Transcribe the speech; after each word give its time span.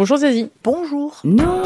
Bonjour 0.00 0.16
Zazie. 0.16 0.48
Bonjour. 0.64 1.20
Non, 1.24 1.60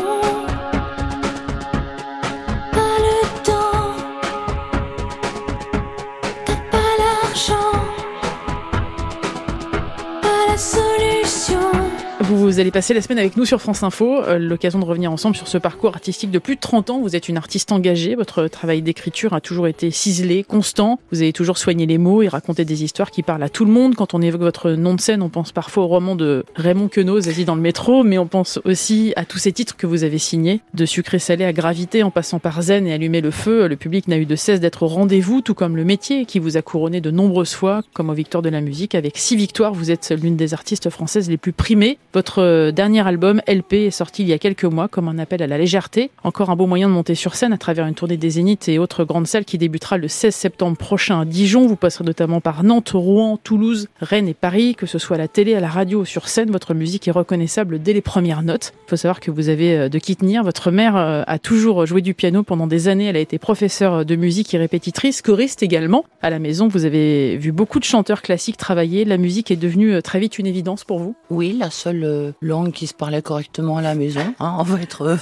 Vous 12.45 12.61
allez 12.61 12.71
passer 12.71 12.93
la 12.93 13.01
semaine 13.01 13.19
avec 13.19 13.39
nous 13.39 13.47
sur 13.47 13.59
France 13.59 13.83
Info, 13.85 14.23
euh, 14.23 14.39
l'occasion 14.39 14.79
de 14.79 14.85
revenir 14.85 15.11
ensemble 15.11 15.35
sur 15.35 15.49
ce 15.49 15.57
parcours 15.57 15.95
artistique 15.95 16.31
de 16.31 16.39
plus 16.39 16.57
de 16.57 16.61
30 16.61 16.91
ans. 16.91 17.01
Vous 17.01 17.17
êtes 17.17 17.31
une 17.31 17.39
artiste 17.39 17.73
engagée, 17.73 18.17
votre 18.17 18.49
travail 18.49 18.83
d'écriture 18.83 19.33
a 19.33 19.41
toujours 19.41 19.67
été 19.67 19.91
ciselé, 19.91 20.45
constant. 20.45 21.01
Vous 21.11 21.23
avez 21.23 21.33
toujours 21.33 21.57
soigné 21.57 21.87
les 21.87 21.97
mots 21.97 22.21
et 22.21 22.29
raconté 22.29 22.67
des 22.67 22.85
histoires 22.85 23.11
qui 23.11 23.23
parlent 23.23 23.43
à 23.43 23.49
tout 23.49 23.65
le 23.65 23.71
monde. 23.71 23.95
Quand 23.95 24.13
on 24.13 24.21
évoque 24.21 24.43
votre 24.43 24.73
nom 24.73 24.93
de 24.93 25.01
scène, 25.01 25.23
on 25.23 25.31
pense 25.31 25.53
parfois 25.53 25.85
au 25.85 25.87
roman 25.87 26.17
de 26.17 26.45
Raymond 26.55 26.89
Queneau, 26.89 27.19
Zazie 27.19 27.47
dans 27.47 27.55
le 27.55 27.63
métro, 27.63 28.05
mais 28.05 28.19
on 28.19 28.27
pense 28.27 28.61
aussi 28.67 29.15
à 29.17 29.25
tous 29.25 29.39
ces 29.39 29.53
titres 29.53 29.75
que 29.75 29.87
vous 29.87 30.05
avez 30.05 30.19
signés, 30.19 30.61
de 30.75 30.85
Sucré 30.85 31.19
Salé 31.19 31.47
à 31.47 31.55
Gravité 31.55 32.03
en 32.03 32.11
passant 32.11 32.41
par 32.41 32.61
Zen 32.61 32.87
et 32.87 32.93
Allumer 32.93 33.23
le 33.23 33.31
Feu. 33.31 33.69
Le 33.69 33.77
public 33.77 34.07
n'a 34.07 34.19
eu 34.19 34.27
de 34.27 34.37
cesse 34.37 34.61
d'être 34.61 34.83
au 34.83 34.89
rendez-vous, 34.89 35.41
tout 35.41 35.55
comme 35.55 35.77
le 35.77 35.85
métier 35.85 36.27
qui 36.27 36.41
vous 36.41 36.59
a 36.59 36.63
couronné 36.63 37.01
de 37.01 37.11
nombreuses 37.11 37.55
fois, 37.55 37.81
comme 37.95 38.11
aux 38.11 38.15
Victoires 38.15 38.43
de 38.43 38.51
la 38.51 38.61
musique. 38.61 38.95
Avec 38.95 39.17
six 39.17 39.35
victoires, 39.35 39.73
vous 39.73 39.91
êtes 39.91 40.13
l'une 40.23 40.37
des 40.37 40.53
artistes 40.53 40.91
françaises 40.91 41.31
les 41.31 41.39
plus 41.39 41.55
primées. 41.55 41.97
Votre 42.13 42.34
euh, 42.39 42.73
dernier 42.73 43.07
album, 43.07 43.41
LP, 43.47 43.75
est 43.75 43.91
sorti 43.91 44.23
il 44.23 44.29
y 44.29 44.33
a 44.33 44.39
quelques 44.39 44.65
mois 44.65 44.89
comme 44.89 45.09
un 45.09 45.19
appel 45.19 45.43
à 45.43 45.47
la 45.47 45.59
légèreté. 45.59 46.11
Encore 46.23 46.51
un 46.51 46.57
beau 46.57 46.67
moyen 46.67 46.89
de 46.89 46.95
monter 46.95 47.15
sur 47.15 47.35
scène 47.35 47.53
à 47.53 47.59
travers 47.59 47.87
une 47.87 47.95
tournée 47.95 48.17
des 48.17 48.31
Zéniths 48.31 48.69
et 48.69 48.79
autres 48.79 49.05
grandes 49.05 49.27
salles 49.27 49.45
qui 49.45 49.59
débutera 49.59 49.99
le 49.99 50.09
16 50.09 50.35
septembre 50.35 50.77
prochain 50.77 51.21
à 51.21 51.25
Dijon. 51.25 51.67
Vous 51.67 51.77
passerez 51.77 52.05
notamment 52.05 52.41
par 52.41 52.65
Nantes, 52.65 52.93
Rouen, 52.95 53.37
Toulouse, 53.37 53.89
Rennes 54.01 54.29
et 54.29 54.35
Paris. 54.35 54.75
Que 54.75 54.87
ce 54.87 54.99
soit 54.99 55.17
à 55.17 55.19
la 55.19 55.29
télé, 55.29 55.55
à 55.55 55.61
la 55.61 55.69
radio 55.69 56.01
ou 56.01 56.05
sur 56.05 56.29
scène, 56.29 56.51
votre 56.51 56.75
musique 56.75 57.09
est 57.09 57.13
reconnaissable 57.13 57.83
dès 57.83 57.93
les 57.93 58.01
premières 58.01 58.43
notes. 58.43 58.73
Il 58.87 58.91
faut 58.91 58.97
savoir 58.97 59.21
que 59.21 59.31
vous 59.31 59.49
avez 59.49 59.77
euh, 59.77 59.89
de 59.89 59.99
qui 59.99 60.17
tenir. 60.17 60.43
Votre 60.43 60.71
mère 60.71 60.97
euh, 60.97 61.23
a 61.27 61.39
toujours 61.39 61.87
joué 61.87 62.01
du 62.01 62.15
piano 62.15 62.43
pendant 62.43 62.67
des 62.67 62.89
années. 62.89 63.07
Elle 63.07 63.17
a 63.17 63.21
été 63.21 63.39
professeure 63.39 64.05
de 64.05 64.17
musique 64.17 64.55
et 64.55 64.59
répétitrice, 64.59 65.23
choriste 65.23 65.63
également. 65.63 66.05
À 66.23 66.31
la 66.31 66.39
maison, 66.39 66.69
vous 66.69 66.85
avez 66.85 67.37
vu 67.37 67.53
beaucoup 67.53 67.79
de 67.79 67.85
chanteurs 67.85 68.23
classiques 68.23 68.57
travailler. 68.57 69.05
La 69.05 69.19
musique 69.19 69.51
est 69.51 69.57
devenue 69.57 70.01
très 70.03 70.21
vite 70.21 70.39
une 70.39 70.47
évidence 70.47 70.85
pour 70.85 70.99
vous. 70.99 71.15
Oui, 71.31 71.57
la 71.59 71.71
seule 71.71 72.24
langue 72.41 72.73
qui 72.73 72.87
se 72.87 72.95
parlait 72.95 73.23
correctement 73.23 73.77
à 73.77 73.83
la 73.83 73.95
maison, 73.95 74.35
hein, 74.41 74.57
on 74.59 74.63
va 74.63 74.81
être, 74.81 75.03
euh, 75.03 75.17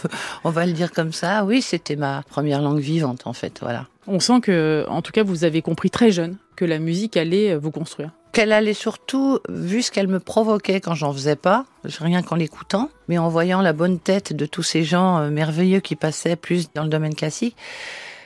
on 0.45 0.51
va 0.51 0.67
le 0.67 0.73
dire 0.73 0.93
comme 0.93 1.13
ça. 1.13 1.45
Oui, 1.45 1.63
c'était 1.63 1.97
ma 1.97 2.23
première 2.29 2.61
langue 2.61 2.81
vivante 2.81 3.27
en 3.27 3.33
fait, 3.33 3.59
voilà. 3.61 3.87
On 4.07 4.21
sent 4.21 4.41
que, 4.41 4.85
en 4.89 5.01
tout 5.01 5.13
cas, 5.13 5.23
vous 5.23 5.45
avez 5.45 5.63
compris 5.63 5.91
très 5.91 6.11
jeune 6.11 6.37
que 6.57 6.65
la 6.65 6.79
musique 6.79 7.17
allait 7.17 7.57
vous 7.57 7.71
construire. 7.71 8.11
Qu'elle 8.33 8.53
allait 8.53 8.75
surtout, 8.75 9.41
vu 9.49 9.83
ce 9.83 9.93
qu'elle 9.93 10.09
me 10.09 10.19
provoquait 10.19 10.81
quand 10.81 10.95
j'en 10.95 11.13
faisais 11.13 11.37
pas, 11.37 11.67
rien 11.85 12.23
qu'en 12.23 12.37
l'écoutant, 12.37 12.89
mais 13.09 13.19
en 13.19 13.29
voyant 13.29 13.61
la 13.61 13.75
bonne 13.75 13.99
tête 13.99 14.33
de 14.33 14.47
tous 14.47 14.63
ces 14.63 14.85
gens 14.85 15.19
euh, 15.19 15.31
merveilleux 15.31 15.81
qui 15.81 15.97
passaient 15.97 16.37
plus 16.37 16.73
dans 16.73 16.83
le 16.83 16.89
domaine 16.89 17.15
classique, 17.15 17.57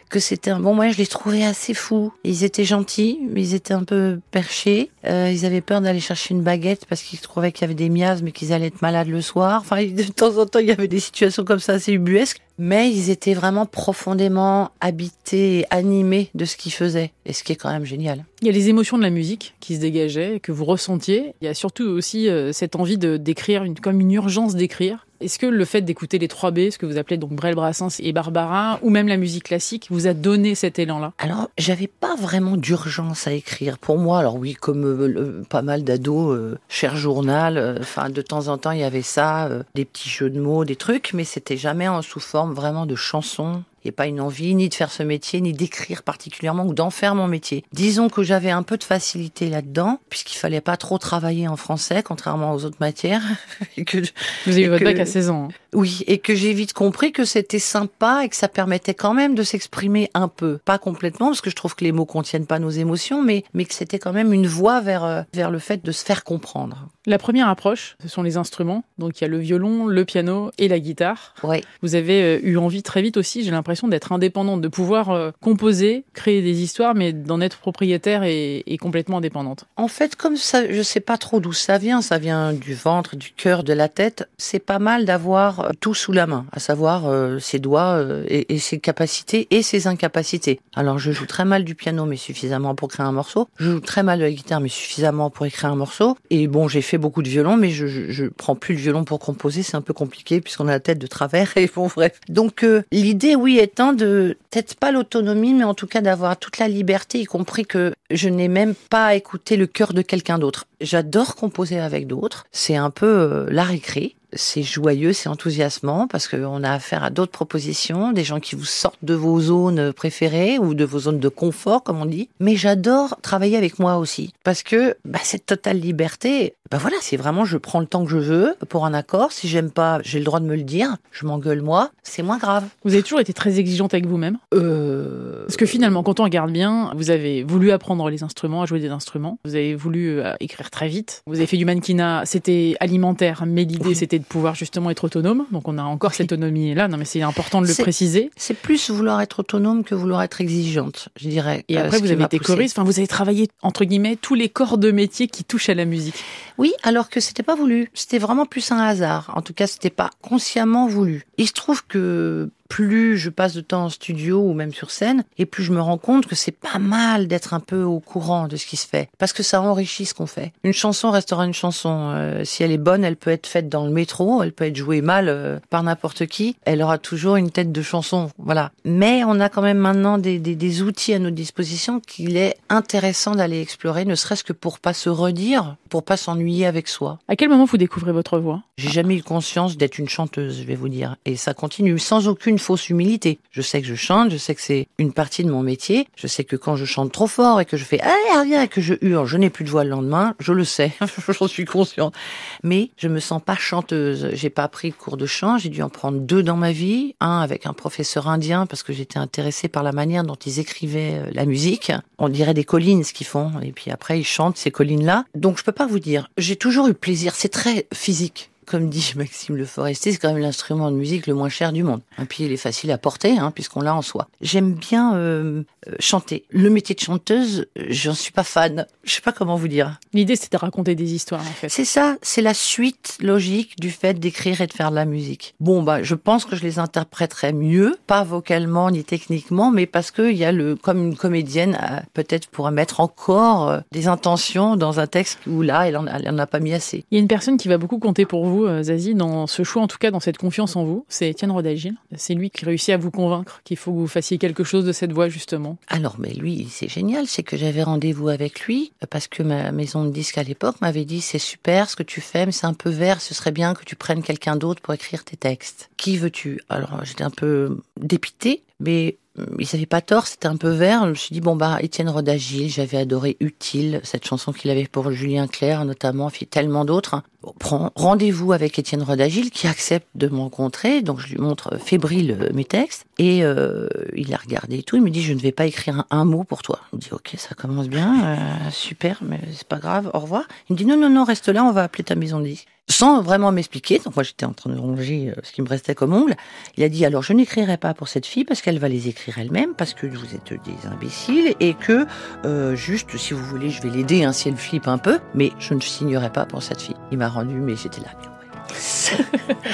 que 0.08 0.20
c'était 0.20 0.50
un 0.50 0.60
bon 0.60 0.74
moyen. 0.74 0.92
Je 0.92 0.98
les 0.98 1.06
trouvais 1.06 1.44
assez 1.44 1.74
fous. 1.74 2.12
Ils 2.24 2.44
étaient 2.44 2.64
gentils, 2.64 3.18
mais 3.30 3.42
ils 3.42 3.54
étaient 3.54 3.74
un 3.74 3.84
peu 3.84 4.20
perchés. 4.30 4.90
Euh, 5.04 5.30
ils 5.32 5.44
avaient 5.44 5.60
peur 5.60 5.80
d'aller 5.80 6.00
chercher 6.00 6.34
une 6.34 6.42
baguette 6.42 6.86
parce 6.86 7.02
qu'ils 7.02 7.20
trouvaient 7.20 7.52
qu'il 7.52 7.62
y 7.62 7.64
avait 7.64 7.74
des 7.74 7.88
miasmes 7.88 8.28
et 8.28 8.32
qu'ils 8.32 8.52
allaient 8.52 8.66
être 8.66 8.82
malades 8.82 9.08
le 9.08 9.20
soir. 9.20 9.60
Enfin, 9.60 9.84
de 9.84 10.02
temps 10.04 10.38
en 10.38 10.46
temps, 10.46 10.58
il 10.58 10.66
y 10.66 10.72
avait 10.72 10.88
des 10.88 11.00
situations 11.00 11.44
comme 11.44 11.58
ça 11.58 11.74
assez 11.74 11.92
ubuesques. 11.92 12.40
Mais 12.58 12.90
ils 12.90 13.10
étaient 13.10 13.34
vraiment 13.34 13.66
profondément 13.66 14.70
habités 14.80 15.60
et 15.60 15.66
animés 15.70 16.30
de 16.34 16.44
ce 16.44 16.56
qu'ils 16.56 16.72
faisaient. 16.72 17.12
Et 17.24 17.32
ce 17.32 17.42
qui 17.42 17.52
est 17.52 17.56
quand 17.56 17.70
même 17.70 17.84
génial. 17.84 18.24
Il 18.40 18.46
y 18.46 18.50
a 18.50 18.52
les 18.52 18.68
émotions 18.68 18.96
de 18.96 19.02
la 19.02 19.10
musique 19.10 19.54
qui 19.60 19.76
se 19.76 19.80
dégageaient, 19.80 20.40
que 20.40 20.52
vous 20.52 20.64
ressentiez. 20.64 21.34
Il 21.40 21.46
y 21.46 21.48
a 21.48 21.54
surtout 21.54 21.84
aussi 21.84 22.28
euh, 22.28 22.52
cette 22.52 22.76
envie 22.76 22.98
de 22.98 23.16
d'écrire, 23.16 23.64
une, 23.64 23.78
comme 23.78 24.00
une 24.00 24.12
urgence 24.12 24.54
d'écrire. 24.54 25.06
Est-ce 25.20 25.38
que 25.38 25.46
le 25.46 25.64
fait 25.64 25.80
d'écouter 25.80 26.18
les 26.18 26.28
3 26.28 26.50
B, 26.50 26.70
ce 26.70 26.78
que 26.78 26.84
vous 26.84 26.98
appelez 26.98 27.16
donc 27.16 27.30
Brel, 27.30 27.54
Brassens 27.54 28.00
et 28.00 28.12
Barbara, 28.12 28.78
ou 28.82 28.90
même 28.90 29.08
la 29.08 29.16
musique 29.16 29.44
classique, 29.44 29.86
vous 29.90 30.06
a 30.06 30.12
donné 30.12 30.54
cet 30.54 30.78
élan-là? 30.78 31.12
Alors, 31.18 31.48
j'avais 31.56 31.86
pas 31.86 32.16
vraiment 32.16 32.56
d'urgence 32.56 33.26
à 33.26 33.32
écrire. 33.32 33.78
Pour 33.78 33.96
moi, 33.96 34.18
alors 34.18 34.36
oui, 34.36 34.54
comme 34.54 34.84
euh, 34.84 35.42
pas 35.48 35.62
mal 35.62 35.84
d'ados, 35.84 36.36
euh, 36.36 36.58
cher 36.68 36.96
journal, 36.96 37.56
euh, 37.56 37.78
enfin, 37.80 38.10
de 38.10 38.20
temps 38.20 38.48
en 38.48 38.58
temps, 38.58 38.72
il 38.72 38.80
y 38.80 38.84
avait 38.84 39.02
ça, 39.02 39.48
des 39.74 39.86
petits 39.86 40.10
jeux 40.10 40.28
de 40.28 40.38
mots, 40.38 40.64
des 40.64 40.76
trucs, 40.76 41.12
mais 41.14 41.24
c'était 41.24 41.56
jamais 41.56 41.88
en 41.88 42.02
sous 42.02 42.20
forme 42.20 42.45
vraiment 42.52 42.86
de 42.86 42.94
chanson. 42.94 43.62
N'y 43.86 43.92
pas 43.92 44.06
une 44.08 44.20
envie 44.20 44.52
ni 44.56 44.68
de 44.68 44.74
faire 44.74 44.90
ce 44.90 45.04
métier, 45.04 45.40
ni 45.40 45.52
d'écrire 45.52 46.02
particulièrement, 46.02 46.64
ou 46.66 46.74
d'en 46.74 46.90
faire 46.90 47.14
mon 47.14 47.28
métier. 47.28 47.64
Disons 47.72 48.08
que 48.08 48.24
j'avais 48.24 48.50
un 48.50 48.64
peu 48.64 48.76
de 48.76 48.82
facilité 48.82 49.48
là-dedans, 49.48 50.00
puisqu'il 50.10 50.36
fallait 50.38 50.60
pas 50.60 50.76
trop 50.76 50.98
travailler 50.98 51.46
en 51.46 51.56
français, 51.56 52.02
contrairement 52.02 52.52
aux 52.52 52.64
autres 52.64 52.78
matières. 52.80 53.22
et 53.76 53.84
que 53.84 53.98
Vous 54.44 54.52
avez 54.52 54.62
eu 54.62 54.68
votre 54.68 54.80
que- 54.80 54.84
bac 54.84 54.98
à 54.98 55.06
16 55.06 55.30
ans. 55.30 55.48
hein. 55.50 55.54
oui, 55.72 56.02
et 56.08 56.18
que 56.18 56.34
j'ai 56.34 56.52
vite 56.52 56.72
compris 56.72 57.12
que 57.12 57.24
c'était 57.24 57.60
sympa 57.60 58.22
et 58.24 58.28
que 58.28 58.34
ça 58.34 58.48
permettait 58.48 58.94
quand 58.94 59.14
même 59.14 59.36
de 59.36 59.44
s'exprimer 59.44 60.10
un 60.14 60.26
peu. 60.26 60.58
Pas 60.64 60.78
complètement, 60.78 61.26
parce 61.28 61.40
que 61.40 61.50
je 61.50 61.54
trouve 61.54 61.76
que 61.76 61.84
les 61.84 61.92
mots 61.92 62.06
contiennent 62.06 62.46
pas 62.46 62.58
nos 62.58 62.70
émotions, 62.70 63.22
mais, 63.22 63.44
mais 63.54 63.64
que 63.66 63.74
c'était 63.74 64.00
quand 64.00 64.12
même 64.12 64.32
une 64.32 64.48
voie 64.48 64.80
vers, 64.80 65.04
euh, 65.04 65.22
vers 65.32 65.52
le 65.52 65.60
fait 65.60 65.84
de 65.84 65.92
se 65.92 66.04
faire 66.04 66.24
comprendre. 66.24 66.88
La 67.06 67.18
première 67.18 67.48
approche, 67.48 67.96
ce 68.02 68.08
sont 68.08 68.24
les 68.24 68.36
instruments. 68.36 68.82
Donc 68.98 69.20
il 69.20 69.22
y 69.22 69.26
a 69.26 69.28
le 69.28 69.38
violon, 69.38 69.86
le 69.86 70.04
piano 70.04 70.50
et 70.58 70.66
la 70.66 70.80
guitare. 70.80 71.34
Ouais. 71.44 71.62
Vous 71.82 71.94
avez 71.94 72.22
euh, 72.22 72.40
eu 72.42 72.56
envie 72.56 72.82
très 72.82 73.00
vite 73.00 73.16
aussi, 73.16 73.44
j'ai 73.44 73.52
l'impression, 73.52 73.75
d'être 73.88 74.12
indépendante, 74.12 74.60
de 74.60 74.68
pouvoir 74.68 75.10
euh, 75.10 75.30
composer, 75.40 76.04
créer 76.14 76.42
des 76.42 76.62
histoires, 76.62 76.94
mais 76.94 77.12
d'en 77.12 77.40
être 77.40 77.58
propriétaire 77.58 78.22
et, 78.24 78.64
complètement 78.80 79.18
indépendante. 79.18 79.64
En 79.76 79.88
fait, 79.88 80.16
comme 80.16 80.36
ça, 80.36 80.70
je 80.70 80.82
sais 80.82 81.00
pas 81.00 81.16
trop 81.16 81.40
d'où 81.40 81.52
ça 81.52 81.78
vient, 81.78 82.02
ça 82.02 82.18
vient 82.18 82.52
du 82.52 82.74
ventre, 82.74 83.16
du 83.16 83.32
cœur, 83.32 83.64
de 83.64 83.72
la 83.72 83.88
tête. 83.88 84.28
C'est 84.36 84.58
pas 84.58 84.78
mal 84.78 85.06
d'avoir 85.06 85.60
euh, 85.60 85.70
tout 85.80 85.94
sous 85.94 86.12
la 86.12 86.26
main, 86.26 86.46
à 86.52 86.60
savoir 86.60 87.06
euh, 87.06 87.38
ses 87.38 87.58
doigts 87.58 88.04
et, 88.28 88.58
ses 88.58 88.78
capacités 88.78 89.48
et 89.50 89.62
ses 89.62 89.86
incapacités. 89.86 90.60
Alors, 90.74 90.98
je 90.98 91.10
joue 91.10 91.26
très 91.26 91.44
mal 91.44 91.64
du 91.64 91.74
piano, 91.74 92.04
mais 92.04 92.16
suffisamment 92.16 92.74
pour 92.74 92.88
créer 92.88 93.06
un 93.06 93.12
morceau. 93.12 93.48
Je 93.58 93.70
joue 93.70 93.80
très 93.80 94.02
mal 94.02 94.18
de 94.18 94.24
la 94.24 94.30
guitare, 94.30 94.60
mais 94.60 94.68
suffisamment 94.68 95.30
pour 95.30 95.46
écrire 95.46 95.70
un 95.70 95.76
morceau. 95.76 96.16
Et 96.30 96.46
bon, 96.48 96.68
j'ai 96.68 96.82
fait 96.82 96.98
beaucoup 96.98 97.22
de 97.22 97.28
violon, 97.28 97.56
mais 97.56 97.70
je, 97.70 97.86
je, 97.86 98.26
prends 98.26 98.54
plus 98.54 98.74
le 98.74 98.80
violon 98.80 99.04
pour 99.04 99.18
composer, 99.18 99.62
c'est 99.62 99.76
un 99.76 99.82
peu 99.82 99.94
compliqué 99.94 100.40
puisqu'on 100.40 100.68
a 100.68 100.72
la 100.72 100.80
tête 100.80 100.98
de 100.98 101.06
travers. 101.06 101.52
Et 101.56 101.70
bon, 101.74 101.88
bref. 101.94 102.20
Donc, 102.28 102.64
l'idée, 102.92 103.34
oui, 103.34 103.58
étant 103.66 103.92
de 103.92 104.38
peut-être 104.50 104.76
pas 104.76 104.92
l'autonomie, 104.92 105.52
mais 105.52 105.64
en 105.64 105.74
tout 105.74 105.88
cas 105.88 106.00
d'avoir 106.00 106.36
toute 106.36 106.58
la 106.58 106.68
liberté, 106.68 107.18
y 107.20 107.24
compris 107.24 107.66
que 107.66 107.92
je 108.10 108.28
n'ai 108.28 108.48
même 108.48 108.74
pas 108.74 109.06
à 109.06 109.14
écouter 109.14 109.56
le 109.56 109.66
cœur 109.66 109.92
de 109.92 110.02
quelqu'un 110.02 110.38
d'autre. 110.38 110.66
J'adore 110.80 111.34
composer 111.34 111.80
avec 111.80 112.06
d'autres. 112.06 112.46
C'est 112.52 112.76
un 112.76 112.90
peu 112.90 113.06
euh, 113.06 113.46
l'art 113.50 113.72
écrit. 113.72 114.14
C'est 114.32 114.62
joyeux, 114.62 115.12
c'est 115.12 115.28
enthousiasmant 115.28 116.06
parce 116.08 116.28
qu'on 116.28 116.62
a 116.64 116.72
affaire 116.72 117.04
à 117.04 117.10
d'autres 117.10 117.32
propositions, 117.32 118.12
des 118.12 118.24
gens 118.24 118.40
qui 118.40 118.54
vous 118.56 118.64
sortent 118.64 118.98
de 119.02 119.14
vos 119.14 119.40
zones 119.40 119.92
préférées 119.92 120.58
ou 120.58 120.74
de 120.74 120.84
vos 120.84 121.00
zones 121.00 121.20
de 121.20 121.28
confort, 121.28 121.82
comme 121.82 122.00
on 122.00 122.06
dit. 122.06 122.28
Mais 122.40 122.56
j'adore 122.56 123.18
travailler 123.22 123.56
avec 123.56 123.78
moi 123.78 123.96
aussi 123.98 124.32
parce 124.44 124.62
que 124.62 124.96
bah, 125.04 125.20
cette 125.22 125.46
totale 125.46 125.78
liberté, 125.78 126.54
bah 126.70 126.78
voilà, 126.78 126.96
c'est 127.00 127.16
vraiment 127.16 127.44
je 127.44 127.56
prends 127.58 127.80
le 127.80 127.86
temps 127.86 128.04
que 128.04 128.10
je 128.10 128.18
veux 128.18 128.54
pour 128.68 128.84
un 128.86 128.94
accord. 128.94 129.32
Si 129.32 129.48
j'aime 129.48 129.70
pas, 129.70 130.00
j'ai 130.02 130.18
le 130.18 130.24
droit 130.24 130.40
de 130.40 130.46
me 130.46 130.56
le 130.56 130.62
dire. 130.62 130.96
Je 131.12 131.24
m'engueule 131.26 131.62
moi, 131.62 131.90
c'est 132.02 132.22
moins 132.22 132.38
grave. 132.38 132.64
Vous 132.84 132.94
avez 132.94 133.02
toujours 133.02 133.20
été 133.20 133.32
très 133.32 133.58
exigeante 133.58 133.94
avec 133.94 134.06
vous-même? 134.06 134.38
Euh... 134.54 135.44
Parce 135.46 135.56
que 135.56 135.66
finalement, 135.66 136.02
quand 136.02 136.20
on 136.20 136.24
regarde 136.24 136.50
bien, 136.50 136.92
vous 136.96 137.10
avez 137.10 137.42
voulu 137.42 137.70
apprendre 137.70 138.08
les 138.10 138.22
instruments, 138.22 138.62
à 138.62 138.66
jouer 138.66 138.80
des 138.80 138.88
instruments. 138.88 139.38
Vous 139.44 139.54
avez 139.54 139.74
voulu 139.74 140.20
euh, 140.20 140.34
écrire 140.40 140.70
très 140.70 140.88
vite. 140.88 141.22
Vous 141.26 141.36
avez 141.36 141.46
fait 141.46 141.56
du 141.56 141.64
mannequinat. 141.64 142.22
C'était 142.24 142.76
alimentaire, 142.80 143.44
mais 143.46 143.64
l'idée 143.64 143.88
Oui. 143.88 143.94
c'était 143.94 144.15
de 144.18 144.24
pouvoir 144.24 144.54
justement 144.54 144.90
être 144.90 145.04
autonome. 145.04 145.46
Donc 145.52 145.68
on 145.68 145.78
a 145.78 145.82
encore 145.82 146.14
cette 146.14 146.32
autonomie-là. 146.32 146.88
Non, 146.88 146.96
mais 146.96 147.04
c'est 147.04 147.22
important 147.22 147.60
de 147.62 147.66
le 147.66 147.74
préciser. 147.74 148.30
C'est 148.36 148.54
plus 148.56 148.90
vouloir 148.90 149.20
être 149.20 149.40
autonome 149.40 149.84
que 149.84 149.94
vouloir 149.94 150.22
être 150.22 150.40
exigeante, 150.40 151.08
je 151.16 151.28
dirais. 151.28 151.64
Et 151.68 151.78
Euh, 151.78 151.84
après, 151.84 151.98
vous 151.98 152.10
avez 152.10 152.24
été 152.24 152.38
choriste. 152.38 152.78
Enfin, 152.78 152.84
vous 152.86 152.98
avez 152.98 153.08
travaillé 153.08 153.48
entre 153.62 153.84
guillemets 153.84 154.16
tous 154.16 154.34
les 154.34 154.48
corps 154.48 154.78
de 154.78 154.90
métier 154.90 155.26
qui 155.28 155.44
touchent 155.44 155.68
à 155.68 155.74
la 155.74 155.84
musique. 155.84 156.14
Oui, 156.58 156.72
alors 156.82 157.08
que 157.08 157.20
c'était 157.20 157.42
pas 157.42 157.54
voulu. 157.54 157.90
C'était 157.94 158.18
vraiment 158.18 158.46
plus 158.46 158.70
un 158.72 158.78
hasard. 158.78 159.30
En 159.34 159.42
tout 159.42 159.52
cas, 159.54 159.66
c'était 159.66 159.90
pas 159.90 160.10
consciemment 160.22 160.86
voulu. 160.86 161.26
Il 161.38 161.46
se 161.46 161.52
trouve 161.52 161.84
que 161.86 162.50
plus 162.68 163.16
je 163.18 163.30
passe 163.30 163.54
de 163.54 163.60
temps 163.60 163.84
en 163.84 163.88
studio 163.88 164.40
ou 164.40 164.52
même 164.52 164.72
sur 164.72 164.90
scène, 164.90 165.24
et 165.38 165.46
plus 165.46 165.64
je 165.64 165.72
me 165.72 165.80
rends 165.80 165.98
compte 165.98 166.26
que 166.26 166.34
c'est 166.34 166.52
pas 166.52 166.78
mal 166.78 167.28
d'être 167.28 167.54
un 167.54 167.60
peu 167.60 167.82
au 167.82 168.00
courant 168.00 168.48
de 168.48 168.56
ce 168.56 168.66
qui 168.66 168.76
se 168.76 168.86
fait, 168.86 169.08
parce 169.18 169.32
que 169.32 169.42
ça 169.42 169.60
enrichit 169.60 170.06
ce 170.06 170.14
qu'on 170.14 170.26
fait. 170.26 170.52
Une 170.64 170.72
chanson 170.72 171.10
restera 171.10 171.44
une 171.44 171.54
chanson. 171.54 172.12
Euh, 172.14 172.44
si 172.44 172.62
elle 172.62 172.72
est 172.72 172.78
bonne, 172.78 173.04
elle 173.04 173.16
peut 173.16 173.30
être 173.30 173.46
faite 173.46 173.68
dans 173.68 173.84
le 173.84 173.92
métro, 173.92 174.42
elle 174.42 174.52
peut 174.52 174.64
être 174.64 174.76
jouée 174.76 175.02
mal 175.02 175.28
euh, 175.28 175.58
par 175.70 175.82
n'importe 175.82 176.26
qui. 176.26 176.56
Elle 176.64 176.82
aura 176.82 176.98
toujours 176.98 177.36
une 177.36 177.50
tête 177.50 177.72
de 177.72 177.82
chanson, 177.82 178.30
voilà. 178.38 178.72
Mais 178.84 179.22
on 179.24 179.40
a 179.40 179.48
quand 179.48 179.62
même 179.62 179.78
maintenant 179.78 180.18
des, 180.18 180.38
des, 180.38 180.54
des 180.56 180.82
outils 180.82 181.14
à 181.14 181.18
notre 181.18 181.36
disposition 181.36 182.00
qu'il 182.00 182.36
est 182.36 182.56
intéressant 182.68 183.34
d'aller 183.34 183.60
explorer, 183.60 184.04
ne 184.04 184.14
serait-ce 184.14 184.44
que 184.44 184.52
pour 184.52 184.78
pas 184.78 184.94
se 184.94 185.08
redire, 185.08 185.76
pour 185.88 186.02
pas 186.02 186.16
s'ennuyer 186.16 186.66
avec 186.66 186.88
soi. 186.88 187.18
À 187.28 187.36
quel 187.36 187.48
moment 187.48 187.64
vous 187.64 187.76
découvrez 187.76 188.12
votre 188.12 188.38
voix? 188.38 188.62
J'ai 188.78 188.90
jamais 188.90 189.16
eu 189.16 189.22
conscience 189.22 189.76
d'être 189.76 189.98
une 189.98 190.08
chanteuse, 190.08 190.58
je 190.60 190.64
vais 190.64 190.74
vous 190.74 190.88
dire. 190.88 191.16
Et 191.24 191.36
ça 191.36 191.54
continue 191.54 191.98
sans 191.98 192.28
aucune 192.28 192.55
une 192.56 192.60
fausse 192.60 192.88
humilité. 192.88 193.38
Je 193.50 193.60
sais 193.60 193.82
que 193.82 193.86
je 193.86 193.94
chante, 193.94 194.30
je 194.30 194.38
sais 194.38 194.54
que 194.54 194.62
c'est 194.62 194.88
une 194.96 195.12
partie 195.12 195.44
de 195.44 195.50
mon 195.50 195.62
métier. 195.62 196.08
Je 196.16 196.26
sais 196.26 196.42
que 196.42 196.56
quand 196.56 196.74
je 196.74 196.86
chante 196.86 197.12
trop 197.12 197.26
fort 197.26 197.60
et 197.60 197.66
que 197.66 197.76
je 197.76 197.84
fais 197.84 198.00
ah 198.02 198.40
rien 198.40 198.62
et 198.62 198.68
que 198.68 198.80
je 198.80 198.94
hurle, 199.02 199.26
je 199.26 199.36
n'ai 199.36 199.50
plus 199.50 199.62
de 199.62 199.68
voix 199.68 199.84
le 199.84 199.90
lendemain. 199.90 200.34
Je 200.40 200.54
le 200.54 200.64
sais, 200.64 200.92
j'en 201.28 201.48
suis 201.48 201.66
consciente. 201.66 202.14
Mais 202.62 202.88
je 202.96 203.08
me 203.08 203.20
sens 203.20 203.42
pas 203.44 203.56
chanteuse. 203.56 204.30
J'ai 204.32 204.48
pas 204.48 204.68
pris 204.68 204.88
de 204.88 204.94
cours 204.94 205.18
de 205.18 205.26
chant. 205.26 205.58
J'ai 205.58 205.68
dû 205.68 205.82
en 205.82 205.90
prendre 205.90 206.18
deux 206.18 206.42
dans 206.42 206.56
ma 206.56 206.72
vie. 206.72 207.14
Un 207.20 207.40
avec 207.40 207.66
un 207.66 207.74
professeur 207.74 208.26
indien 208.26 208.64
parce 208.64 208.82
que 208.82 208.94
j'étais 208.94 209.18
intéressée 209.18 209.68
par 209.68 209.82
la 209.82 209.92
manière 209.92 210.24
dont 210.24 210.34
ils 210.46 210.58
écrivaient 210.58 211.20
euh, 211.26 211.30
la 211.34 211.44
musique. 211.44 211.92
On 212.16 212.30
dirait 212.30 212.54
des 212.54 212.64
collines 212.64 213.04
ce 213.04 213.12
qu'ils 213.12 213.26
font. 213.26 213.52
Et 213.60 213.72
puis 213.72 213.90
après 213.90 214.18
ils 214.18 214.24
chantent 214.24 214.56
ces 214.56 214.70
collines-là. 214.70 215.26
Donc 215.34 215.58
je 215.58 215.62
peux 215.62 215.72
pas 215.72 215.86
vous 215.86 216.00
dire. 216.00 216.30
J'ai 216.38 216.56
toujours 216.56 216.88
eu 216.88 216.94
plaisir. 216.94 217.34
C'est 217.34 217.50
très 217.50 217.86
physique 217.92 218.50
comme 218.66 218.88
dit 218.90 219.12
Maxime 219.16 219.56
Le 219.56 219.64
Forestier, 219.64 220.12
c'est 220.12 220.18
quand 220.18 220.32
même 220.32 220.42
l'instrument 220.42 220.90
de 220.90 220.96
musique 220.96 221.26
le 221.26 221.34
moins 221.34 221.48
cher 221.48 221.72
du 221.72 221.82
monde. 221.82 222.00
Et 222.20 222.24
puis 222.24 222.44
il 222.44 222.52
est 222.52 222.56
facile 222.56 222.90
à 222.90 222.98
porter, 222.98 223.38
hein, 223.38 223.50
puisqu'on 223.54 223.80
l'a 223.80 223.94
en 223.94 224.02
soi. 224.02 224.28
J'aime 224.40 224.72
bien 224.74 225.14
euh, 225.16 225.62
euh, 225.88 225.92
chanter. 226.00 226.44
Le 226.50 226.68
métier 226.70 226.94
de 226.94 227.00
chanteuse, 227.00 227.66
euh, 227.78 227.84
j'en 227.88 228.14
suis 228.14 228.32
pas 228.32 228.42
fan. 228.44 228.86
Je 229.04 229.12
sais 229.14 229.20
pas 229.20 229.32
comment 229.32 229.56
vous 229.56 229.68
dire. 229.68 229.98
L'idée, 230.12 230.36
c'est 230.36 230.50
de 230.52 230.56
raconter 230.56 230.94
des 230.94 231.14
histoires, 231.14 231.40
en 231.40 231.44
fait. 231.44 231.68
C'est 231.68 231.84
ça, 231.84 232.16
c'est 232.22 232.42
la 232.42 232.54
suite 232.54 233.16
logique 233.20 233.78
du 233.78 233.90
fait 233.90 234.14
d'écrire 234.18 234.60
et 234.60 234.66
de 234.66 234.72
faire 234.72 234.90
de 234.90 234.96
la 234.96 235.04
musique. 235.04 235.54
Bon, 235.60 235.82
bah, 235.82 236.02
je 236.02 236.14
pense 236.14 236.44
que 236.44 236.56
je 236.56 236.62
les 236.62 236.78
interpréterais 236.78 237.52
mieux, 237.52 237.96
pas 238.06 238.24
vocalement 238.24 238.90
ni 238.90 239.04
techniquement, 239.04 239.70
mais 239.70 239.86
parce 239.86 240.10
qu'il 240.10 240.32
y 240.36 240.44
a 240.44 240.52
le, 240.52 240.74
comme 240.76 240.98
une 240.98 241.16
comédienne, 241.16 241.78
euh, 241.82 242.00
peut-être 242.14 242.48
pourrait 242.48 242.72
mettre 242.72 243.00
encore 243.00 243.80
des 243.92 244.08
intentions 244.08 244.76
dans 244.76 244.98
un 245.00 245.06
texte 245.06 245.38
où 245.46 245.62
là, 245.62 245.86
elle 245.88 245.96
en, 245.96 246.06
a- 246.06 246.18
elle 246.18 246.28
en 246.30 246.38
a 246.38 246.46
pas 246.46 246.60
mis 246.60 246.72
assez. 246.74 247.04
Il 247.10 247.16
y 247.16 247.18
a 247.18 247.20
une 247.22 247.28
personne 247.28 247.56
qui 247.56 247.68
va 247.68 247.78
beaucoup 247.78 247.98
compter 247.98 248.26
pour 248.26 248.46
vous, 248.46 248.55
euh, 248.64 248.84
Zazie, 248.84 249.14
dans 249.14 249.46
ce 249.46 249.62
choix, 249.62 249.82
en 249.82 249.86
tout 249.86 249.98
cas 249.98 250.10
dans 250.10 250.20
cette 250.20 250.38
confiance 250.38 250.76
en 250.76 250.84
vous. 250.84 251.04
C'est 251.08 251.28
Étienne 251.28 251.50
Rodagil. 251.50 251.94
C'est 252.16 252.34
lui 252.34 252.50
qui 252.50 252.64
réussit 252.64 252.94
à 252.94 252.96
vous 252.96 253.10
convaincre 253.10 253.60
qu'il 253.64 253.76
faut 253.76 253.92
que 253.92 253.98
vous 253.98 254.06
fassiez 254.06 254.38
quelque 254.38 254.64
chose 254.64 254.84
de 254.84 254.92
cette 254.92 255.12
voie, 255.12 255.28
justement. 255.28 255.76
Alors, 255.88 256.16
mais 256.18 256.30
lui, 256.30 256.68
c'est 256.70 256.88
génial, 256.88 257.26
c'est 257.26 257.42
que 257.42 257.56
j'avais 257.56 257.82
rendez-vous 257.82 258.28
avec 258.28 258.60
lui 258.60 258.92
euh, 259.02 259.06
parce 259.10 259.28
que 259.28 259.42
ma 259.42 259.72
maison 259.72 260.04
de 260.04 260.10
disques 260.10 260.38
à 260.38 260.42
l'époque 260.42 260.80
m'avait 260.80 261.04
dit 261.04 261.20
c'est 261.20 261.38
super 261.38 261.90
ce 261.90 261.96
que 261.96 262.02
tu 262.02 262.20
fais, 262.20 262.46
mais 262.46 262.52
c'est 262.52 262.66
un 262.66 262.74
peu 262.74 262.90
vert, 262.90 263.20
ce 263.20 263.34
serait 263.34 263.52
bien 263.52 263.74
que 263.74 263.84
tu 263.84 263.96
prennes 263.96 264.22
quelqu'un 264.22 264.56
d'autre 264.56 264.80
pour 264.80 264.94
écrire 264.94 265.24
tes 265.24 265.36
textes. 265.36 265.90
Qui 265.96 266.16
veux-tu? 266.16 266.60
Alors, 266.68 267.04
j'étais 267.04 267.24
un 267.24 267.30
peu 267.30 267.78
dépitée, 268.00 268.62
mais 268.80 269.16
euh, 269.38 269.46
ils 269.58 269.68
avaient 269.74 269.86
pas 269.86 270.00
tort, 270.00 270.26
c'était 270.26 270.46
un 270.46 270.56
peu 270.56 270.70
vert. 270.70 271.04
Je 271.04 271.10
me 271.10 271.14
suis 271.14 271.32
dit, 271.32 271.40
bon, 271.40 271.56
bah, 271.56 271.78
Étienne 271.80 272.08
Rodagil, 272.08 272.70
j'avais 272.70 272.98
adoré 272.98 273.36
Utile, 273.40 274.00
cette 274.04 274.26
chanson 274.26 274.52
qu'il 274.52 274.70
avait 274.70 274.86
pour 274.86 275.10
Julien 275.10 275.46
Clerc, 275.46 275.84
notamment, 275.84 276.30
puis 276.30 276.46
tellement 276.46 276.84
d'autres. 276.84 277.22
Prends 277.58 277.92
rendez-vous 277.94 278.52
avec 278.52 278.78
Étienne 278.78 279.02
Rodagil, 279.02 279.50
qui 279.50 279.66
accepte 279.66 280.08
de 280.14 280.28
me 280.28 280.38
rencontrer. 280.38 281.02
Donc, 281.02 281.20
je 281.20 281.28
lui 281.28 281.38
montre 281.38 281.78
fébrile 281.78 282.36
euh, 282.40 282.52
mes 282.52 282.64
textes. 282.64 283.06
Et 283.18 283.44
euh, 283.44 283.88
il 284.14 284.34
a 284.34 284.36
regardé 284.36 284.78
et 284.78 284.82
tout. 284.82 284.96
Il 284.96 285.02
me 285.02 285.10
dit, 285.10 285.22
je 285.22 285.32
ne 285.32 285.38
vais 285.38 285.52
pas 285.52 285.66
écrire 285.66 286.04
un, 286.10 286.24
mot 286.24 286.44
pour 286.44 286.62
toi. 286.62 286.80
Je 286.90 286.96
me 286.96 287.00
dis, 287.00 287.08
ok, 287.12 287.34
ça 287.36 287.54
commence 287.54 287.88
bien, 287.88 288.24
euh, 288.24 288.70
super, 288.70 289.20
mais 289.22 289.40
c'est 289.52 289.66
pas 289.66 289.78
grave, 289.78 290.10
au 290.12 290.18
revoir. 290.18 290.44
Il 290.68 290.72
me 290.72 290.78
dit, 290.78 290.84
non, 290.84 290.96
non, 290.96 291.08
non, 291.08 291.24
reste 291.24 291.48
là, 291.48 291.64
on 291.64 291.72
va 291.72 291.84
appeler 291.84 292.04
ta 292.04 292.14
maison 292.14 292.40
de 292.40 292.46
disques. 292.46 292.66
Sans 292.88 293.20
vraiment 293.20 293.50
m'expliquer, 293.50 293.98
donc 293.98 294.14
moi 294.14 294.22
j'étais 294.22 294.46
en 294.46 294.52
train 294.52 294.70
de 294.70 294.78
ronger 294.78 295.34
ce 295.42 295.50
qui 295.50 295.60
me 295.60 295.68
restait 295.68 295.96
comme 295.96 296.14
ongle, 296.14 296.36
il 296.76 296.84
a 296.84 296.88
dit 296.88 297.04
alors 297.04 297.20
je 297.20 297.32
n'écrirai 297.32 297.78
pas 297.78 297.94
pour 297.94 298.06
cette 298.06 298.26
fille 298.26 298.44
parce 298.44 298.62
qu'elle 298.62 298.78
va 298.78 298.88
les 298.88 299.08
écrire 299.08 299.25
elle-même, 299.36 299.74
parce 299.74 299.94
que 299.94 300.06
vous 300.06 300.34
êtes 300.34 300.52
des 300.64 300.88
imbéciles 300.88 301.54
et 301.60 301.74
que 301.74 302.06
euh, 302.44 302.74
juste 302.74 303.16
si 303.16 303.34
vous 303.34 303.44
voulez 303.44 303.70
je 303.70 303.82
vais 303.82 303.90
l'aider 303.90 304.24
hein, 304.24 304.32
si 304.32 304.48
elle 304.48 304.56
flippe 304.56 304.88
un 304.88 304.98
peu, 304.98 305.18
mais 305.34 305.52
je 305.58 305.74
ne 305.74 305.80
signerai 305.80 306.30
pas 306.30 306.46
pour 306.46 306.62
cette 306.62 306.80
fille. 306.80 306.96
Il 307.10 307.18
m'a 307.18 307.28
rendu, 307.28 307.54
mais 307.54 307.76
j'étais 307.76 308.00
là. 308.00 308.08
mais 308.20 308.26
ouais. 309.58 309.66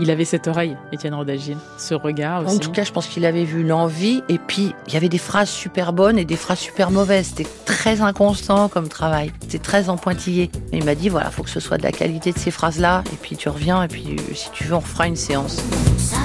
Il 0.00 0.10
avait 0.10 0.24
cette 0.24 0.48
oreille, 0.48 0.76
Étienne 0.92 1.14
Rodagil, 1.14 1.56
ce 1.78 1.94
regard 1.94 2.44
aussi. 2.44 2.56
En 2.56 2.58
tout 2.58 2.72
cas, 2.72 2.82
je 2.82 2.92
pense 2.92 3.06
qu'il 3.06 3.24
avait 3.24 3.44
vu 3.44 3.62
l'envie 3.62 4.22
et 4.28 4.38
puis 4.38 4.74
il 4.88 4.94
y 4.94 4.96
avait 4.96 5.08
des 5.08 5.18
phrases 5.18 5.48
super 5.48 5.92
bonnes 5.92 6.18
et 6.18 6.24
des 6.24 6.36
phrases 6.36 6.58
super 6.58 6.90
mauvaises. 6.90 7.28
C'était 7.28 7.48
très 7.64 8.00
inconstant 8.00 8.68
comme 8.68 8.88
travail. 8.88 9.32
C'était 9.42 9.58
très 9.58 9.88
en 9.88 9.96
pointillé. 9.96 10.50
Mais 10.72 10.78
il 10.78 10.84
m'a 10.84 10.94
dit 10.94 11.08
voilà, 11.08 11.30
faut 11.30 11.42
que 11.42 11.50
ce 11.50 11.60
soit 11.60 11.78
de 11.78 11.82
la 11.82 11.92
qualité 11.92 12.32
de 12.32 12.38
ces 12.38 12.50
phrases-là 12.50 13.04
et 13.12 13.16
puis 13.16 13.36
tu 13.36 13.48
reviens 13.48 13.82
et 13.82 13.88
puis 13.88 14.16
euh, 14.18 14.34
si 14.34 14.50
tu 14.50 14.64
veux, 14.64 14.74
on 14.74 14.80
refera 14.80 15.06
une 15.06 15.16
séance. 15.16 15.62
Ça 15.98 16.16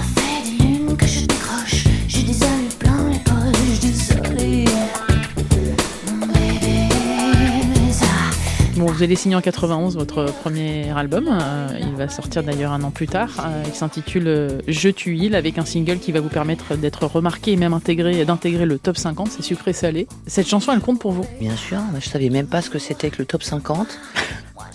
Vous 8.79 9.03
allez 9.03 9.17
signer 9.17 9.35
en 9.35 9.41
91 9.41 9.97
votre 9.97 10.25
premier 10.25 10.89
album. 10.91 11.27
Euh, 11.29 11.67
il 11.81 11.95
va 11.95 12.07
sortir 12.07 12.43
d'ailleurs 12.43 12.71
un 12.71 12.81
an 12.83 12.91
plus 12.91 13.07
tard. 13.07 13.29
Euh, 13.39 13.63
il 13.67 13.73
s'intitule 13.73 14.27
euh, 14.27 14.59
Je 14.69 14.87
tue 14.87 15.17
il 15.17 15.35
avec 15.35 15.57
un 15.57 15.65
single 15.65 15.99
qui 15.99 16.13
va 16.13 16.21
vous 16.21 16.29
permettre 16.29 16.75
d'être 16.75 17.05
remarqué 17.05 17.51
et 17.51 17.55
même 17.57 17.73
intégré, 17.73 18.23
d'intégrer 18.23 18.65
le 18.65 18.79
top 18.79 18.95
50. 18.95 19.31
C'est 19.31 19.43
sucré 19.43 19.73
salé. 19.73 20.07
Cette 20.27 20.47
chanson, 20.47 20.71
elle 20.71 20.79
compte 20.79 20.97
pour 20.97 21.11
vous? 21.11 21.25
Bien 21.41 21.57
sûr, 21.57 21.79
je 21.99 22.07
savais 22.07 22.29
même 22.29 22.47
pas 22.47 22.61
ce 22.61 22.69
que 22.69 22.79
c'était 22.79 23.09
que 23.09 23.17
le 23.19 23.25
top 23.25 23.43
50. 23.43 23.99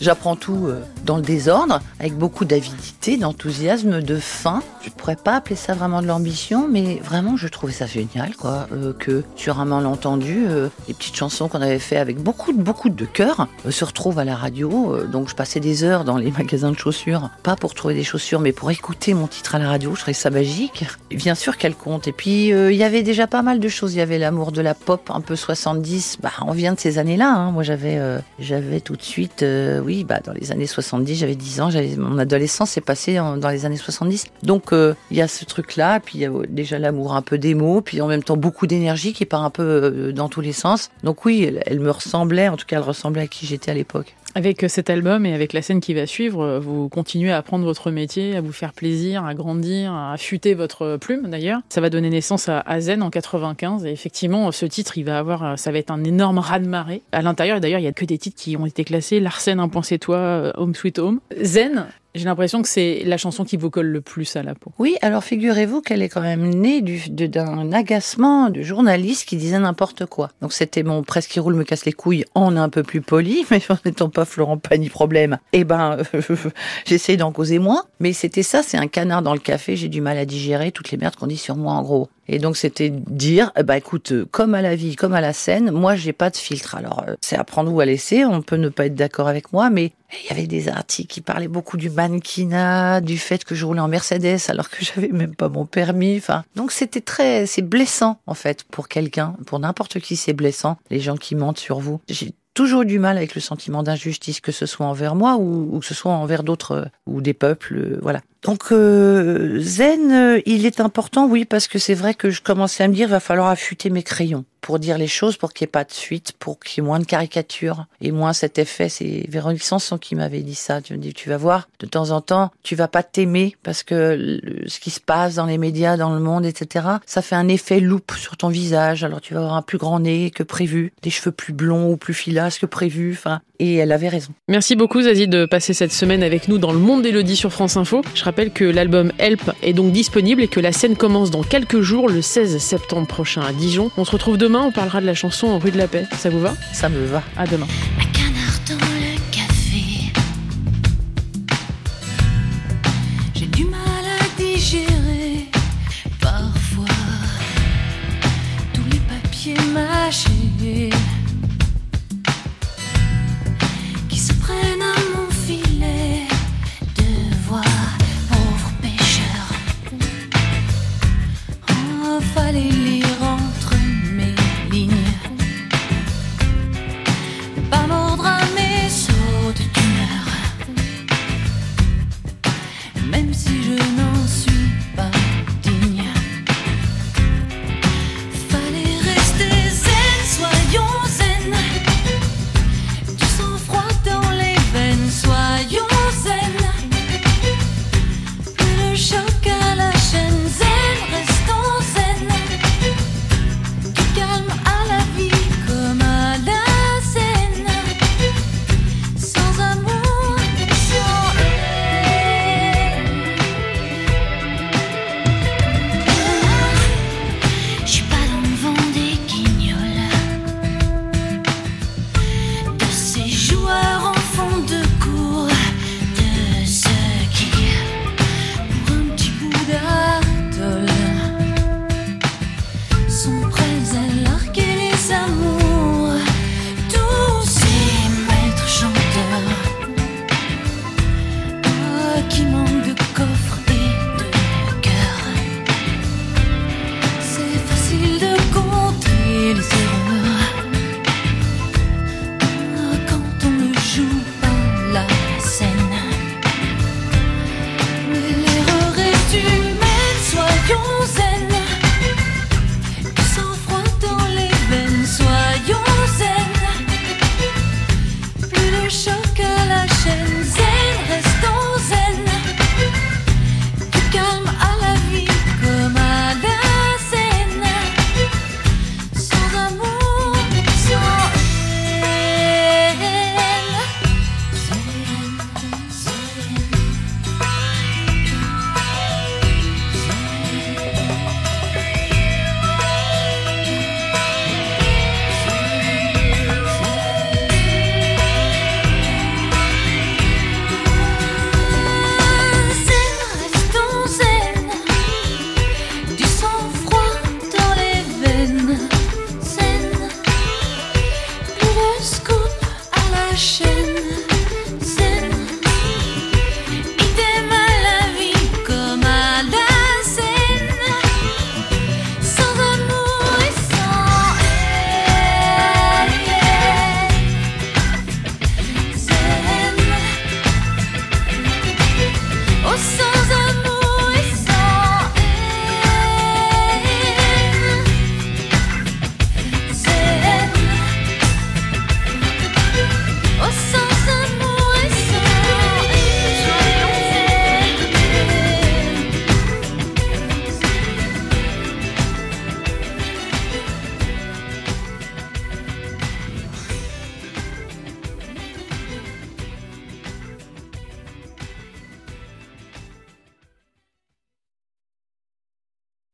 J'apprends 0.04 0.36
tout 0.36 0.66
euh, 0.66 0.82
dans 1.06 1.16
le 1.16 1.22
désordre, 1.22 1.80
avec 1.98 2.14
beaucoup 2.14 2.44
d'avidité, 2.44 3.16
d'enthousiasme, 3.16 4.02
de 4.02 4.16
faim. 4.16 4.62
Je 4.82 4.90
pourrais 4.90 5.16
pas 5.16 5.36
appeler 5.36 5.56
ça 5.56 5.72
vraiment 5.72 6.02
de 6.02 6.06
l'ambition, 6.06 6.68
mais 6.70 7.00
vraiment, 7.02 7.38
je 7.38 7.48
trouvais 7.48 7.72
ça 7.72 7.86
génial, 7.86 8.36
quoi. 8.36 8.66
euh, 8.72 8.92
que 8.92 9.24
sur 9.34 9.60
un 9.60 9.64
malentendu, 9.64 10.44
euh, 10.46 10.68
les 10.88 10.92
petites 10.94 11.16
chansons 11.16 11.48
qu'on 11.48 11.62
avait 11.62 11.78
fait 11.78 11.96
avec 11.96 12.18
beaucoup, 12.18 12.52
beaucoup 12.52 12.90
de 12.90 13.06
cœur 13.06 13.48
euh, 13.64 13.70
se 13.70 13.82
retrouvent 13.82 14.18
à 14.18 14.26
la 14.26 14.36
radio. 14.36 14.98
donc, 15.10 15.30
je 15.30 15.34
passais 15.34 15.58
des 15.58 15.84
heures 15.84 16.04
dans 16.04 16.18
les 16.18 16.30
magasins 16.38 16.70
de 16.70 16.78
chaussures, 16.78 17.30
pas 17.42 17.56
pour 17.56 17.72
trouver 17.72 17.94
des 17.94 18.04
chaussures, 18.04 18.40
mais 18.40 18.52
pour 18.52 18.70
écouter 18.70 19.14
mon 19.14 19.26
titre 19.26 19.54
à 19.54 19.58
la 19.58 19.68
radio. 19.70 19.94
Je 19.94 20.00
trouvais 20.00 20.12
ça 20.12 20.28
magique. 20.28 20.84
Bien 21.08 21.34
sûr 21.34 21.56
qu'elle 21.56 21.74
compte. 21.74 22.08
Et 22.08 22.12
puis, 22.12 22.48
il 22.48 22.76
y 22.76 22.84
avait 22.84 23.02
déjà 23.02 23.26
pas 23.26 23.40
mal 23.40 23.58
de 23.58 23.68
choses. 23.68 23.94
Il 23.94 23.98
y 23.98 24.02
avait 24.02 24.18
l'amour 24.18 24.52
de 24.52 24.60
la 24.60 24.74
pop, 24.74 25.10
un 25.14 25.22
peu 25.22 25.34
70. 25.34 26.18
Bah, 26.22 26.30
on 26.42 26.52
vient 26.52 26.74
de 26.74 26.80
ces 26.80 26.98
années-là. 26.98 27.32
Hein. 27.34 27.52
Moi, 27.52 27.62
j'avais, 27.62 27.98
j'avais 28.38 28.80
tout 28.80 28.96
de 28.96 29.02
suite, 29.02 29.42
euh, 29.42 29.80
oui, 29.94 30.05
bah, 30.05 30.20
dans 30.25 30.32
les 30.32 30.50
années 30.50 30.67
70, 30.67 31.14
j'avais 31.14 31.37
10 31.37 31.61
ans. 31.61 31.70
Mon 31.99 32.19
adolescence 32.19 32.70
s'est 32.70 32.81
passée 32.81 33.14
dans 33.14 33.49
les 33.49 33.64
années 33.64 33.76
70. 33.76 34.26
Donc, 34.43 34.73
euh, 34.73 34.94
il 35.11 35.17
y 35.17 35.23
a 35.23 35.29
ce 35.29 35.44
truc-là. 35.44 36.00
Puis, 36.00 36.19
il 36.19 36.20
y 36.23 36.26
a 36.26 36.31
déjà 36.49 36.79
l'amour 36.79 37.14
un 37.14 37.23
peu 37.23 37.38
démo. 37.38 37.81
Puis, 37.81 38.00
en 38.00 38.08
même 38.08 38.23
temps, 38.23 38.37
beaucoup 38.37 38.67
d'énergie 38.67 39.12
qui 39.12 39.25
part 39.25 39.44
un 39.44 39.50
peu 39.50 39.62
euh, 39.62 40.12
dans 40.12 40.29
tous 40.29 40.41
les 40.41 40.52
sens. 40.52 40.91
Donc, 41.05 41.25
oui, 41.25 41.56
elle 41.67 41.81
me 41.81 41.91
ressemblait. 41.91 42.49
En 42.49 42.56
tout 42.56 42.67
cas, 42.67 42.76
elle 42.76 42.82
ressemblait 42.82 43.23
à 43.23 43.26
qui 43.29 43.46
j'étais 43.46 43.70
à 43.70 43.75
l'époque. 43.75 44.17
Avec 44.34 44.64
euh, 44.64 44.69
cet 44.69 44.90
album 44.90 45.26
et 45.26 45.32
avec 45.32 45.52
la 45.52 45.62
scène 45.62 45.81
qui 45.81 45.94
va 45.94 46.06
suivre, 46.06 46.42
euh, 46.42 46.58
vous 46.58 46.88
continuez 46.88 47.31
à 47.31 47.38
apprendre 47.38 47.64
votre 47.64 47.90
métier, 47.90 48.36
à 48.36 48.40
vous 48.40 48.52
faire 48.52 48.72
plaisir, 48.72 49.25
à 49.25 49.34
grandir, 49.34 49.92
à 49.92 50.12
affûter 50.12 50.54
votre 50.54 50.96
plume 50.96 51.31
d'ailleurs. 51.31 51.60
Ça 51.69 51.81
va 51.81 51.90
donner 51.90 52.10
naissance 52.10 52.48
à, 52.48 52.81
Zen 52.81 53.02
en 53.02 53.10
95 53.10 53.86
et 53.86 53.90
effectivement 53.90 54.50
ce 54.52 54.66
titre 54.66 54.98
il 54.98 55.04
va 55.04 55.19
avoir, 55.19 55.44
euh, 55.44 55.56
ça 55.56 55.70
va 55.70 55.78
être 55.78 55.90
un 55.90 56.02
énorme 56.04 56.38
raz-de-marée. 56.38 57.02
À 57.12 57.22
l'intérieur 57.22 57.60
d'ailleurs 57.60 57.78
il 57.81 57.84
y 57.84 57.88
a 57.88 57.92
que 57.92 58.04
des 58.04 58.19
titres 58.19 58.36
qui 58.40 58.56
ont 58.56 58.66
été 58.66 58.84
classés, 58.84 59.20
Larsen, 59.20 59.60
Un 59.60 59.69
point 59.69 59.82
c'est 59.82 59.98
toi, 59.98 60.16
euh, 60.16 60.52
Home 60.56 60.75
Sweet 60.75 60.98
Home. 60.98 61.20
Zen, 61.40 61.87
j'ai 62.14 62.25
l'impression 62.25 62.62
que 62.62 62.69
c'est 62.69 63.02
la 63.05 63.16
chanson 63.16 63.44
qui 63.44 63.56
vous 63.56 63.70
colle 63.70 63.88
le 63.88 64.00
plus 64.00 64.37
à 64.37 64.43
la 64.43 64.55
peau. 64.55 64.72
Oui, 64.78 64.96
alors 65.02 65.25
figurez-vous 65.25 65.80
qu'elle 65.80 66.02
est 66.02 66.09
quand 66.09 66.21
même 66.21 66.49
née 66.49 66.80
d'un 66.80 67.73
agacement 67.73 68.50
de 68.50 68.62
journaliste 68.62 69.28
qui 69.28 69.37
disait 69.37 69.59
n'importe 69.59 70.06
quoi. 70.06 70.30
Donc 70.40 70.52
c'était 70.52 70.83
mon 70.83 71.02
presse 71.02 71.26
qui 71.26 71.40
roule 71.40 71.54
me 71.54 71.64
casse 71.64 71.85
les 71.85 71.92
couilles 71.92 72.25
en 72.35 72.56
un 72.56 72.68
peu 72.68 72.83
plus 72.83 73.00
poli, 73.00 73.44
mais 73.50 73.61
en 73.68 73.76
n'étant 73.85 74.09
pas 74.09 74.25
Florent 74.25 74.59
Pagny 74.59 74.88
problème. 74.88 75.38
Eh 75.52 75.64
ben, 75.64 75.99
j'essaye 76.87 77.16
d'en 77.16 77.33
causer 77.33 77.59
moins. 77.59 77.83
Mais 78.00 78.12
c'était 78.12 78.42
ça, 78.42 78.62
c'est 78.62 78.76
un 78.76 78.87
canard 78.87 79.23
dans 79.23 79.35
le 79.35 79.40
café, 79.40 79.76
j'ai 79.76 79.88
du 79.88 80.00
mal 80.00 80.18
à 80.18 80.25
digérer 80.25 80.73
toutes 80.73 80.90
les 80.90 80.99
merdes 80.99 81.16
qu'on 81.16 81.26
dit 81.26 81.37
sur 81.37 81.56
moi 81.56 81.73
en 81.73 81.83
gros. 81.83 82.09
Et 82.28 82.38
donc 82.38 82.57
c'était 82.57 82.90
dire, 82.90 83.52
ben 83.64 83.75
écoute, 83.75 84.12
euh, 84.12 84.26
comme 84.31 84.54
à 84.54 84.62
la 84.62 84.76
vie, 84.76 84.97
comme 84.97 85.12
à 85.12 85.21
la 85.21 85.33
scène, 85.33 85.71
moi 85.71 85.95
j'ai 85.97 86.12
pas 86.12 86.31
de 86.31 86.37
filtre. 86.37 86.75
Alors 86.75 87.04
euh, 87.07 87.14
c'est 87.21 87.37
à 87.37 87.45
prendre 87.45 87.73
ou 87.73 87.81
à 87.81 87.85
laisser. 87.85 88.25
On 88.25 88.43
peut 88.43 88.57
ne 88.57 88.69
pas 88.69 88.87
être 88.87 88.95
d'accord 88.95 89.28
avec 89.28 89.52
moi, 89.52 89.71
mais 89.71 89.93
il 90.23 90.28
y 90.28 90.33
avait 90.33 90.47
des 90.47 90.69
articles 90.69 91.12
qui 91.12 91.21
parlaient 91.21 91.49
beaucoup 91.49 91.76
du 91.76 91.90
mannequinat, 91.90 93.00
du 93.00 93.19
fait 93.19 93.45
que 93.45 93.54
je 93.54 93.64
roulais 93.64 93.81
en 93.81 93.88
Mercedes 93.88 94.38
alors 94.49 94.71
que 94.71 94.85
j'avais 94.85 95.09
même 95.09 95.35
pas 95.35 95.49
mon 95.49 95.66
permis. 95.66 96.16
Enfin, 96.16 96.45
donc 96.57 96.73
c'était 96.73 97.00
très, 97.00 97.47
c'est 97.47 97.62
blessant 97.62 98.19
en 98.26 98.35
fait 98.35 98.64
pour 98.64 98.88
quelqu'un, 98.88 99.37
pour 99.47 99.59
n'importe 99.59 100.00
qui 100.00 100.16
c'est 100.16 100.33
blessant. 100.33 100.78
Les 100.90 101.00
gens 101.00 101.16
qui 101.16 101.35
mentent 101.35 101.59
sur 101.59 101.81
vous. 101.81 102.00
J'ai 102.09 102.35
toujours 102.54 102.84
du 102.84 102.99
mal 102.99 103.16
avec 103.16 103.34
le 103.34 103.40
sentiment 103.40 103.82
d'injustice, 103.82 104.40
que 104.40 104.52
ce 104.52 104.64
soit 104.64 104.87
envers 104.87 105.14
moi 105.14 105.37
ou, 105.37 105.68
ou 105.73 105.80
que 105.80 105.87
ce 105.87 105.94
soit 105.94 106.12
envers 106.12 106.42
d'autres 106.42 106.73
euh, 106.73 106.84
ou 107.06 107.20
des 107.20 107.34
peuples, 107.34 107.76
euh, 107.76 107.99
voilà. 108.00 108.20
Donc 108.42 108.73
euh, 108.73 109.58
Zen, 109.61 110.12
euh, 110.12 110.40
il 110.46 110.64
est 110.66 110.80
important, 110.80 111.26
oui, 111.26 111.44
parce 111.44 111.66
que 111.66 111.78
c'est 111.78 111.94
vrai 111.94 112.14
que 112.14 112.30
je 112.30 112.42
commençais 112.42 112.84
à 112.84 112.88
me 112.88 112.94
dire, 112.94 113.08
va 113.08 113.20
falloir 113.20 113.49
affûter 113.49 113.90
mes 113.90 114.02
crayons 114.02 114.44
pour 114.64 114.78
dire 114.78 114.97
les 114.97 115.06
choses, 115.06 115.37
pour 115.37 115.52
qu'il 115.52 115.66
n'y 115.66 115.68
ait 115.68 115.73
pas 115.73 115.85
de 115.85 115.92
suite, 115.92 116.33
pour 116.38 116.59
qu'il 116.59 116.83
y 116.83 116.85
ait 116.85 116.88
moins 116.88 116.99
de 116.99 117.04
caricatures 117.04 117.85
et 118.00 118.12
moins 118.12 118.33
cet 118.33 118.59
effet. 118.59 118.88
C'est 118.88 119.26
Véronique 119.28 119.62
Sanson 119.62 119.99
qui 119.99 120.14
m'avait 120.14 120.40
dit 120.40 120.54
ça. 120.54 120.80
Tu 120.80 120.94
me 120.94 120.99
dis, 120.99 121.12
tu 121.12 121.28
vas 121.28 121.37
voir, 121.37 121.68
de 121.80 121.87
temps 121.87 122.12
en 122.12 122.23
temps, 122.23 122.50
tu 122.62 122.75
vas 122.75 122.88
pas 122.88 123.02
t'aimer 123.02 123.59
parce 123.62 123.83
que 123.83 124.40
ce 124.66 124.80
qui 124.80 124.88
se 124.88 125.00
passe 125.00 125.35
dans 125.35 125.44
les 125.44 125.59
médias, 125.59 125.99
dans 125.99 126.14
le 126.14 126.18
monde, 126.18 126.47
etc., 126.47 126.87
ça 127.04 127.21
fait 127.21 127.35
un 127.35 127.49
effet 127.49 127.78
loupe 127.78 128.12
sur 128.12 128.38
ton 128.38 128.49
visage. 128.49 129.04
Alors 129.04 129.21
tu 129.21 129.35
vas 129.35 129.40
avoir 129.40 129.56
un 129.56 129.61
plus 129.62 129.76
grand 129.76 130.00
nez 130.00 130.30
que 130.30 130.42
prévu, 130.42 130.94
des 131.02 131.11
cheveux 131.11 131.33
plus 131.33 131.52
blonds 131.52 131.90
ou 131.90 131.99
plus 131.99 132.14
filasses 132.14 132.59
que 132.59 132.64
prévu. 132.64 133.12
Enfin, 133.12 133.42
et 133.73 133.76
elle 133.76 133.92
avait 133.92 134.09
raison. 134.09 134.33
Merci 134.49 134.76
beaucoup 134.76 135.02
Zazie 135.02 135.28
de 135.28 135.47
passer 135.47 135.75
cette 135.75 135.92
semaine 135.92 136.23
avec 136.23 136.49
nous 136.49 136.59
dans 136.59 136.73
le 136.73 136.78
monde 136.78 137.02
d'Elodie 137.02 137.37
sur 137.37 137.52
France 137.52 137.76
Info. 137.76 138.02
Je 138.14 138.25
rappelle 138.25 138.50
que 138.50 138.64
l'album 138.64 139.12
Help 139.18 139.50
est 139.62 139.73
donc 139.73 139.92
disponible 139.92 140.42
et 140.42 140.49
que 140.49 140.61
la 140.61 140.73
scène 140.73 140.97
commence 140.97 141.30
dans 141.30 141.42
quelques 141.42 141.80
jours, 141.80 142.09
le 142.09 142.23
16 142.23 142.59
septembre 142.59 143.06
prochain 143.06 143.42
à 143.42 143.52
Dijon. 143.52 143.90
On 143.97 144.04
se 144.04 144.11
retrouve 144.11 144.37
demain, 144.37 144.62
on 144.66 144.73
parlera 144.73 145.00
de 145.00 145.06
la 145.06 145.14
chanson 145.14 145.59
Rue 145.59 145.71
de 145.71 145.78
la 145.78 145.88
Paix. 145.88 146.04
Ça 146.16 146.30
vous 146.30 146.40
va? 146.40 146.54
Ça 146.73 146.88
me 146.88 147.04
va. 147.04 147.23
À 147.37 147.47
demain. 147.47 147.66